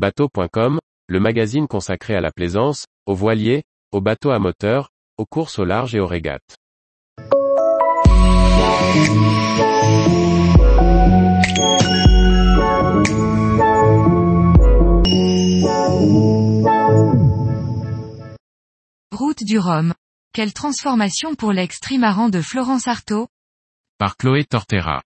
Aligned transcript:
Bateau.com, 0.00 0.78
le 1.08 1.20
magazine 1.20 1.68
consacré 1.68 2.14
à 2.14 2.22
la 2.22 2.30
plaisance, 2.32 2.86
aux 3.04 3.14
voiliers, 3.14 3.64
aux 3.92 4.00
bateaux 4.00 4.30
à 4.30 4.38
moteur, 4.38 4.88
aux 5.18 5.26
courses 5.26 5.58
au 5.58 5.66
large 5.66 5.94
et 5.94 6.00
aux 6.00 6.06
régates. 6.06 6.56
Route 19.12 19.44
du 19.44 19.58
Rhum. 19.58 19.92
Quelle 20.32 20.54
transformation 20.54 21.34
pour 21.34 21.52
l'ex-trimaran 21.52 22.30
de 22.30 22.40
Florence 22.40 22.88
Artaud? 22.88 23.28
Par 23.98 24.16
Chloé 24.16 24.46
Tortera. 24.46 25.02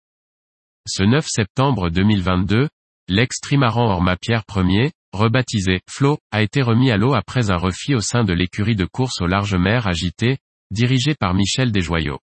Ce 0.89 1.05
9 1.05 1.25
septembre 1.29 1.91
2022, 1.91 2.69
l'ex-trimaran 3.11 3.91
Orma 3.91 4.17
Pierre 4.17 4.45
Ier, 4.57 4.93
rebaptisé 5.13 5.81
Flo, 5.91 6.19
a 6.31 6.43
été 6.43 6.63
remis 6.63 6.93
à 6.93 6.97
l'eau 6.97 7.13
après 7.15 7.51
un 7.51 7.57
refit 7.57 7.97
au 7.97 8.01
sein 8.01 8.23
de 8.23 8.33
l'écurie 8.33 8.77
de 8.77 8.85
course 8.85 9.21
au 9.21 9.27
large 9.27 9.57
mer 9.57 9.89
agité, 9.89 10.39
dirigée 10.71 11.17
par 11.19 11.35
Michel 11.35 11.73
Desjoyaux. 11.73 12.21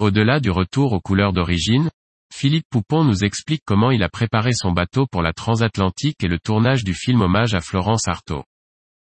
Au-delà 0.00 0.40
du 0.40 0.50
retour 0.50 0.92
aux 0.92 1.00
couleurs 1.00 1.32
d'origine, 1.32 1.90
Philippe 2.34 2.66
Poupon 2.68 3.04
nous 3.04 3.22
explique 3.22 3.62
comment 3.64 3.92
il 3.92 4.02
a 4.02 4.08
préparé 4.08 4.50
son 4.52 4.72
bateau 4.72 5.06
pour 5.06 5.22
la 5.22 5.32
transatlantique 5.32 6.24
et 6.24 6.28
le 6.28 6.40
tournage 6.40 6.82
du 6.82 6.92
film 6.92 7.20
hommage 7.20 7.54
à 7.54 7.60
Florence 7.60 8.08
Artaud. 8.08 8.42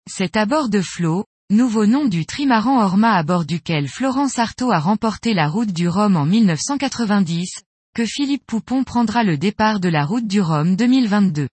C'est 0.09 0.37
à 0.37 0.45
bord 0.45 0.69
de 0.69 0.81
Flo, 0.81 1.25
nouveau 1.49 1.85
nom 1.85 2.05
du 2.05 2.25
trimaran 2.25 2.81
Orma 2.81 3.11
à 3.11 3.23
bord 3.23 3.43
duquel 3.43 3.89
Florence 3.89 4.39
Artaud 4.39 4.71
a 4.71 4.79
remporté 4.79 5.33
la 5.33 5.49
route 5.49 5.73
du 5.73 5.89
Rhum 5.89 6.15
en 6.15 6.25
1990, 6.25 7.65
que 7.95 8.05
Philippe 8.05 8.45
Poupon 8.45 8.83
prendra 8.83 9.23
le 9.23 9.37
départ 9.37 9.79
de 9.79 9.89
la 9.89 10.05
route 10.05 10.27
du 10.27 10.41
Rhum 10.41 10.75
2022. 10.75 11.47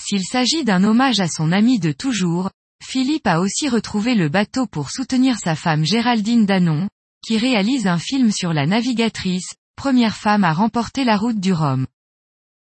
S'il 0.00 0.24
s'agit 0.24 0.64
d'un 0.64 0.84
hommage 0.84 1.20
à 1.20 1.28
son 1.28 1.52
ami 1.52 1.78
de 1.78 1.92
toujours, 1.92 2.50
Philippe 2.82 3.26
a 3.26 3.40
aussi 3.40 3.68
retrouvé 3.68 4.14
le 4.14 4.28
bateau 4.28 4.66
pour 4.66 4.90
soutenir 4.90 5.38
sa 5.38 5.54
femme 5.54 5.84
Géraldine 5.84 6.46
Danon, 6.46 6.88
qui 7.24 7.38
réalise 7.38 7.86
un 7.86 7.98
film 7.98 8.32
sur 8.32 8.52
la 8.52 8.66
navigatrice, 8.66 9.54
première 9.76 10.16
femme 10.16 10.44
à 10.44 10.52
remporter 10.52 11.04
la 11.04 11.16
route 11.16 11.40
du 11.40 11.52
Rhum. 11.52 11.86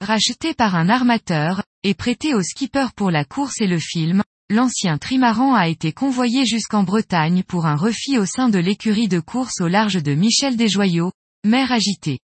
Racheté 0.00 0.54
par 0.54 0.74
un 0.74 0.88
armateur, 0.88 1.62
et 1.84 1.94
prêté 1.94 2.34
au 2.34 2.42
skipper 2.42 2.88
pour 2.96 3.10
la 3.10 3.24
course 3.24 3.60
et 3.60 3.66
le 3.66 3.78
film, 3.78 4.22
l'ancien 4.50 4.98
trimaran 4.98 5.54
a 5.54 5.68
été 5.68 5.92
convoyé 5.92 6.44
jusqu'en 6.46 6.82
Bretagne 6.82 7.42
pour 7.42 7.66
un 7.66 7.76
refit 7.76 8.18
au 8.18 8.26
sein 8.26 8.48
de 8.48 8.58
l'écurie 8.58 9.08
de 9.08 9.20
course 9.20 9.60
au 9.60 9.68
large 9.68 10.02
de 10.02 10.14
Michel 10.14 10.56
Desjoyaux, 10.56 11.12
mer 11.44 11.72
agitée. 11.72 12.18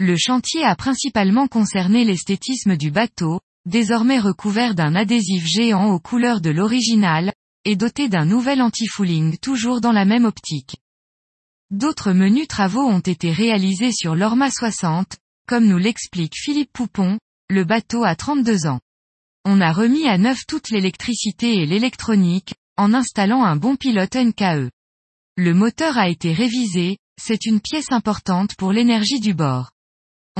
Le 0.00 0.16
chantier 0.16 0.62
a 0.62 0.76
principalement 0.76 1.48
concerné 1.48 2.04
l'esthétisme 2.04 2.76
du 2.76 2.92
bateau, 2.92 3.40
désormais 3.66 4.20
recouvert 4.20 4.76
d'un 4.76 4.94
adhésif 4.94 5.44
géant 5.44 5.90
aux 5.90 5.98
couleurs 5.98 6.40
de 6.40 6.50
l'original, 6.50 7.32
et 7.64 7.74
doté 7.74 8.08
d'un 8.08 8.24
nouvel 8.24 8.62
anti-fouling 8.62 9.38
toujours 9.38 9.80
dans 9.80 9.90
la 9.90 10.04
même 10.04 10.24
optique. 10.24 10.76
D'autres 11.70 12.12
menus 12.12 12.46
travaux 12.46 12.86
ont 12.86 13.00
été 13.00 13.32
réalisés 13.32 13.90
sur 13.92 14.14
l'Orma 14.14 14.50
60, 14.52 15.16
comme 15.48 15.66
nous 15.66 15.78
l'explique 15.78 16.34
Philippe 16.36 16.72
Poupon, 16.72 17.18
le 17.50 17.64
bateau 17.64 18.04
a 18.04 18.14
32 18.14 18.68
ans. 18.68 18.80
On 19.44 19.60
a 19.60 19.72
remis 19.72 20.06
à 20.06 20.16
neuf 20.16 20.46
toute 20.46 20.70
l'électricité 20.70 21.56
et 21.56 21.66
l'électronique, 21.66 22.54
en 22.76 22.94
installant 22.94 23.42
un 23.42 23.56
bon 23.56 23.74
pilote 23.74 24.14
NKE. 24.14 24.70
Le 25.36 25.54
moteur 25.54 25.98
a 25.98 26.08
été 26.08 26.32
révisé, 26.32 26.98
c'est 27.20 27.46
une 27.46 27.60
pièce 27.60 27.90
importante 27.90 28.54
pour 28.54 28.72
l'énergie 28.72 29.20
du 29.20 29.34
bord. 29.34 29.70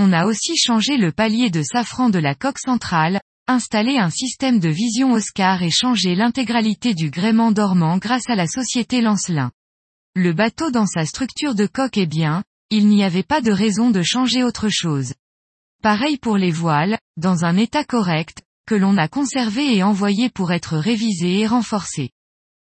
On 0.01 0.13
a 0.13 0.27
aussi 0.27 0.57
changé 0.57 0.97
le 0.97 1.11
palier 1.11 1.51
de 1.51 1.61
safran 1.65 2.09
de 2.09 2.21
la 2.21 2.37
coque 2.37 2.61
centrale, 2.61 3.21
installé 3.49 3.99
un 3.99 4.11
système 4.11 4.61
de 4.61 4.69
vision 4.69 5.11
Oscar 5.11 5.61
et 5.65 5.73
changé 5.73 6.15
l'intégralité 6.15 6.95
du 6.95 7.11
gréement 7.11 7.51
dormant 7.51 7.99
grâce 7.99 8.31
à 8.31 8.37
la 8.37 8.47
société 8.47 9.01
Lancelin. 9.01 9.51
Le 10.15 10.33
bateau 10.33 10.71
dans 10.71 10.87
sa 10.87 11.05
structure 11.05 11.57
de 11.57 11.67
coque 11.67 11.99
est 11.99 12.07
bien, 12.07 12.45
il 12.71 12.87
n'y 12.87 13.03
avait 13.03 13.25
pas 13.25 13.41
de 13.41 13.51
raison 13.51 13.91
de 13.91 14.03
changer 14.03 14.45
autre 14.45 14.69
chose. 14.69 15.15
Pareil 15.83 16.17
pour 16.17 16.37
les 16.37 16.53
voiles, 16.53 17.01
dans 17.17 17.45
un 17.45 17.57
état 17.57 17.83
correct, 17.83 18.43
que 18.69 18.77
l'on 18.77 18.99
a 18.99 19.09
conservé 19.09 19.77
et 19.77 19.83
envoyé 19.83 20.31
pour 20.31 20.53
être 20.53 20.79
révisées 20.79 21.41
et 21.41 21.49
renforcées. 21.49 22.11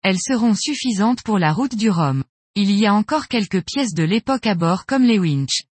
Elles 0.02 0.18
seront 0.18 0.54
suffisantes 0.54 1.22
pour 1.22 1.38
la 1.38 1.52
route 1.52 1.74
du 1.74 1.90
Rhum. 1.90 2.24
Il 2.54 2.70
y 2.70 2.86
a 2.86 2.94
encore 2.94 3.28
quelques 3.28 3.62
pièces 3.66 3.92
de 3.92 4.04
l'époque 4.04 4.46
à 4.46 4.54
bord 4.54 4.86
comme 4.86 5.04
les 5.04 5.18
winches. 5.18 5.67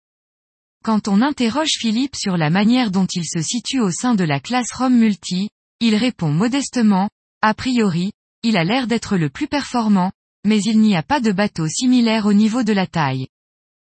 Quand 0.83 1.07
on 1.07 1.23
interroge 1.23 1.79
Philippe 1.79 2.17
sur 2.17 2.37
la 2.37 2.51
manière 2.51 2.91
dont 2.91 3.07
il 3.07 3.25
se 3.25 3.41
situe 3.41 3.79
au 3.79 3.93
sein 3.93 4.17
de 4.17 4.25
la 4.25 4.41
classe 4.41 4.73
Rhum 4.73 4.99
Multi, 4.99 5.49
il 5.79 5.95
répond 5.95 6.33
modestement, 6.33 7.09
a 7.41 7.55
priori, 7.55 8.11
il 8.43 8.57
a 8.57 8.65
l'air 8.65 8.89
d'être 8.89 9.17
le 9.17 9.31
plus 9.31 9.47
performant, 9.47 10.11
mais 10.45 10.61
il 10.61 10.81
n'y 10.81 10.97
a 10.97 11.05
pas 11.05 11.21
de 11.21 11.31
bateau 11.31 11.69
similaire 11.69 12.27
au 12.27 12.33
niveau 12.33 12.65
de 12.65 12.73
la 12.73 12.89
taille. 12.89 13.29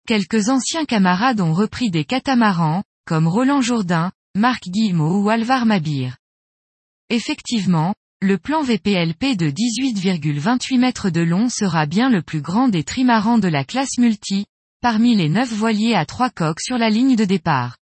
Quelques 0.08 0.48
anciens 0.48 0.86
camarades 0.86 1.42
ont 1.42 1.54
repris 1.54 1.90
des 1.90 2.06
catamarans, 2.06 2.84
comme 3.06 3.28
Roland 3.28 3.62
Jourdain, 3.62 4.14
Marc 4.34 4.64
Guillemot 4.70 5.22
ou 5.22 5.30
Alvar 5.30 5.66
Mabir. 5.66 6.16
Effectivement, 7.10 7.94
le 8.22 8.38
plan 8.38 8.62
VPLP 8.62 9.36
de 9.36 9.52
18,28 9.52 10.80
mètres 10.80 11.10
de 11.10 11.22
long 11.22 11.50
sera 11.50 11.88
bien 11.88 12.10
le 12.10 12.22
plus 12.22 12.42
grand 12.42 12.70
des 12.70 12.86
trimarans 12.86 13.38
de 13.38 13.50
la 13.50 13.66
classe 13.66 13.98
multi, 13.98 14.46
parmi 14.82 15.16
les 15.16 15.30
neuf 15.30 15.52
voiliers 15.52 15.96
à 15.96 16.06
trois 16.06 16.30
coques 16.30 16.62
sur 16.62 16.78
la 16.78 16.90
ligne 16.90 17.16
de 17.16 17.26
départ. 17.26 17.78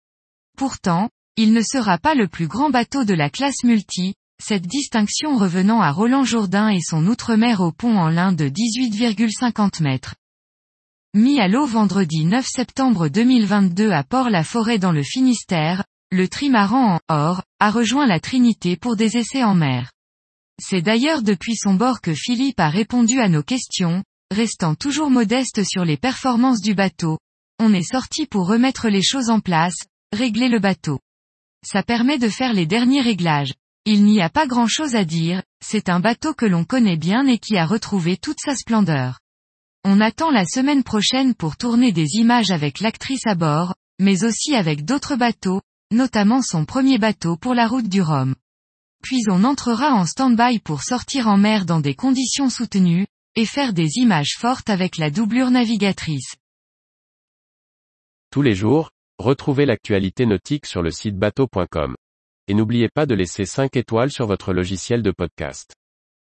Pourtant, 0.57 1.09
il 1.37 1.53
ne 1.53 1.63
sera 1.63 1.99
pas 1.99 2.15
le 2.15 2.29
plus 2.29 2.49
grand 2.49 2.71
bateau 2.71 3.05
de 3.05 3.15
la 3.15 3.31
classe 3.31 3.63
multi, 3.63 4.15
cette 4.43 4.67
distinction 4.67 5.37
revenant 5.37 5.81
à 5.81 5.91
Roland 5.91 6.25
Jourdain 6.25 6.69
et 6.69 6.81
son 6.81 7.07
outre-mer 7.07 7.61
au 7.61 7.73
pont 7.73 7.97
en 7.97 8.09
lin 8.09 8.33
de 8.33 8.49
18,50 8.49 9.83
mètres. 9.83 10.15
Mis 11.15 11.41
à 11.41 11.49
l'eau 11.49 11.67
vendredi 11.67 12.25
9 12.25 12.47
septembre 12.47 13.09
2022 13.09 13.91
à 13.91 14.05
Port-la-Forêt 14.05 14.79
dans 14.79 14.93
le 14.93 15.03
Finistère, 15.03 15.85
le 16.11 16.29
trimaran 16.29 16.97
en 16.97 17.01
or 17.09 17.43
a 17.61 17.71
rejoint 17.71 18.07
la 18.07 18.21
Trinité 18.21 18.77
pour 18.77 18.97
des 18.97 19.17
essais 19.17 19.45
en 19.45 19.55
mer. 19.55 19.93
C'est 20.61 20.83
d'ailleurs 20.83 21.23
depuis 21.23 21.55
son 21.55 21.75
bord 21.75 22.01
que 22.01 22.15
Philippe 22.15 22.61
a 22.61 22.69
répondu 22.69 23.21
à 23.21 23.29
nos 23.29 23.43
questions, 23.43 24.03
restant 24.31 24.75
toujours 24.75 25.11
modeste 25.11 25.65
sur 25.65 25.85
les 25.85 25.97
performances 25.97 26.61
du 26.61 26.75
bateau. 26.75 27.19
On 27.59 27.73
est 27.73 27.83
sorti 27.83 28.27
pour 28.27 28.47
remettre 28.47 28.89
les 28.89 29.03
choses 29.03 29.31
en 29.31 29.41
place, 29.41 29.77
régler 30.13 30.49
le 30.49 30.59
bateau. 30.59 31.01
Ça 31.67 31.83
permet 31.83 32.19
de 32.19 32.29
faire 32.29 32.53
les 32.53 32.67
derniers 32.67 33.01
réglages. 33.01 33.55
Il 33.85 34.05
n'y 34.05 34.21
a 34.21 34.29
pas 34.29 34.47
grand 34.47 34.67
chose 34.67 34.95
à 34.95 35.05
dire, 35.05 35.43
c'est 35.65 35.89
un 35.89 35.99
bateau 35.99 36.35
que 36.35 36.47
l'on 36.47 36.65
connaît 36.65 36.99
bien 36.99 37.27
et 37.27 37.39
qui 37.39 37.57
a 37.57 37.67
retrouvé 37.67 38.17
toute 38.17 38.39
sa 38.45 38.55
splendeur. 38.55 39.19
On 39.85 40.01
attend 40.01 40.31
la 40.31 40.45
semaine 40.45 40.83
prochaine 40.83 41.35
pour 41.35 41.57
tourner 41.57 41.93
des 41.93 42.07
images 42.15 42.51
avec 42.51 42.81
l'actrice 42.81 43.27
à 43.27 43.35
bord, 43.35 43.75
mais 43.99 44.25
aussi 44.25 44.55
avec 44.55 44.85
d'autres 44.85 45.17
bateaux, 45.17 45.63
notamment 45.91 46.43
son 46.43 46.65
premier 46.67 46.99
bateau 46.99 47.37
pour 47.37 47.55
la 47.55 47.67
route 47.67 47.89
du 47.89 48.03
Rhum. 48.03 48.35
Puis 49.03 49.23
on 49.31 49.45
entrera 49.45 49.93
en 49.93 50.05
stand-by 50.05 50.59
pour 50.59 50.83
sortir 50.83 51.29
en 51.29 51.39
mer 51.39 51.65
dans 51.65 51.81
des 51.81 51.95
conditions 51.95 52.51
soutenues, 52.51 53.07
et 53.39 53.47
faire 53.47 53.73
des 53.73 53.99
images 53.99 54.35
fortes 54.37 54.69
avec 54.69 54.99
la 54.99 55.11
doublure 55.11 55.53
navigatrice. 55.53 56.35
Tous 58.33 58.43
les 58.43 58.57
jours, 58.57 58.91
retrouvez 59.21 59.65
l'actualité 59.65 60.27
nautique 60.27 60.67
sur 60.67 60.83
le 60.83 60.91
site 60.91 61.17
bateau.com. 61.17 61.95
Et 62.49 62.55
n'oubliez 62.55 62.89
pas 62.93 63.07
de 63.07 63.15
laisser 63.15 63.45
5 63.45 63.77
étoiles 63.77 64.11
sur 64.11 64.27
votre 64.27 64.53
logiciel 64.53 65.03
de 65.03 65.13
podcast. 65.13 65.78